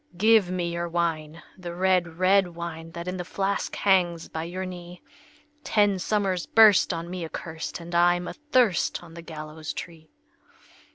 [0.17, 4.65] "Give me your wine, the red, red wine, That in the flask hangs by your
[4.65, 5.03] knee!
[5.63, 10.09] Ten summers burst on me accurst, And I'm athirst on the gallows tree."